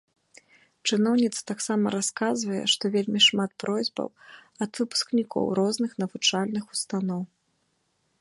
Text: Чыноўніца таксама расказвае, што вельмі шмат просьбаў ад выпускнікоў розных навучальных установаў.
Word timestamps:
Чыноўніца 0.87 1.41
таксама 1.51 1.85
расказвае, 1.95 2.61
што 2.73 2.83
вельмі 2.95 3.19
шмат 3.27 3.51
просьбаў 3.65 4.07
ад 4.67 4.71
выпускнікоў 4.81 5.43
розных 5.61 5.91
навучальных 6.05 6.63
установаў. 6.77 7.21